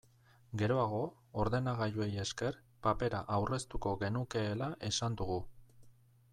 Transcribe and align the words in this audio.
Geroago, 0.61 1.01
ordenagailuei 1.43 2.09
esker, 2.23 2.57
papera 2.87 3.21
aurreztuko 3.37 3.95
genukeela 4.07 4.73
esan 4.93 5.23
dugu. 5.23 5.41